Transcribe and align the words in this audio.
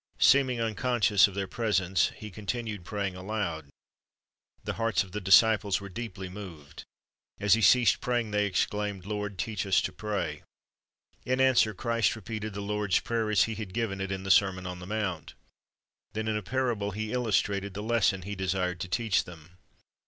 Seeming 0.17 0.59
unconscious 0.59 1.27
of 1.27 1.35
their 1.35 1.45
presence, 1.45 2.09
He 2.15 2.31
continued 2.31 2.83
praying 2.83 3.15
aloud. 3.15 3.69
The 4.63 4.73
hearts 4.81 5.03
of 5.03 5.11
the 5.11 5.21
disciples 5.21 5.79
were 5.79 5.89
deeply 5.89 6.27
moved. 6.27 6.83
As 7.39 7.53
He 7.53 7.61
ceased 7.61 8.01
praying, 8.01 8.31
they 8.31 8.47
exclaimed, 8.47 9.05
"Lord, 9.05 9.37
teach 9.37 9.63
us 9.63 9.79
to 9.83 9.91
pray." 9.91 10.41
In 11.23 11.39
answer, 11.39 11.75
Christ 11.75 12.15
repeated 12.15 12.55
the 12.55 12.61
Lord's 12.61 12.99
prayer, 12.99 13.29
as 13.29 13.43
He 13.43 13.53
had 13.53 13.75
given 13.75 14.01
it 14.01 14.11
in 14.11 14.23
the 14.23 14.31
sermon 14.31 14.65
on 14.65 14.79
the 14.79 14.87
mount. 14.87 15.35
Then 16.13 16.27
in 16.27 16.35
a 16.35 16.41
parable 16.41 16.89
He 16.89 17.13
illustrated 17.13 17.75
the 17.75 17.83
lesson 17.83 18.23
He 18.23 18.33
desired 18.33 18.79
to 18.79 18.87
teach 18.87 19.25
them. 19.25 19.59